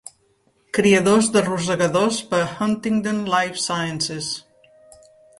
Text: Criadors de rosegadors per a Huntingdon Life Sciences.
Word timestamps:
Criadors 0.75 1.27
de 1.33 1.41
rosegadors 1.49 2.21
per 2.31 2.39
a 2.45 2.47
Huntingdon 2.53 3.19
Life 3.35 3.61
Sciences. 3.65 4.31